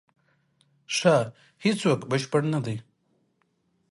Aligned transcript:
ښه، 0.95 1.15
هیڅوک 1.63 2.01
بشپړ 2.09 2.41
نه 2.53 2.59
دی. 2.65 2.77